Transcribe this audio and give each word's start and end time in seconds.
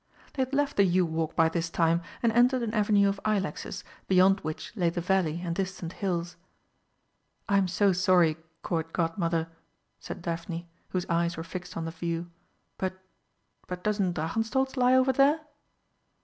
They 0.33 0.41
had 0.41 0.51
left 0.51 0.77
the 0.77 0.83
yew 0.83 1.05
walk 1.05 1.35
by 1.35 1.47
this 1.47 1.69
time 1.69 2.01
and 2.23 2.31
entered 2.31 2.63
an 2.63 2.73
avenue 2.73 3.07
of 3.07 3.19
ilexes, 3.23 3.83
beyond 4.07 4.39
which 4.39 4.75
lay 4.75 4.89
the 4.89 4.99
valley 4.99 5.41
and 5.45 5.55
distant 5.55 5.93
hills. 5.93 6.37
"I'm 7.47 7.67
so 7.67 7.93
sorry, 7.93 8.37
Court 8.63 8.93
Godmother," 8.93 9.47
said 9.99 10.23
Daphne, 10.23 10.67
whose 10.89 11.05
eyes 11.07 11.37
were 11.37 11.43
fixed 11.43 11.77
on 11.77 11.85
the 11.85 11.91
view, 11.91 12.31
"but 12.79 12.97
but 13.67 13.83
doesn't 13.83 14.13
Drachenstolz 14.15 14.75
lie 14.75 14.95
over 14.95 15.11
there?" 15.13 15.41